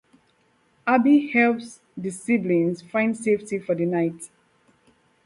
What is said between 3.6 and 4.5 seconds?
the night.